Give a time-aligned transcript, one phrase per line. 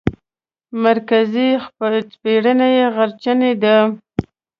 [0.83, 1.49] مرکزي
[2.21, 3.77] څېره یې غرڅنۍ ده.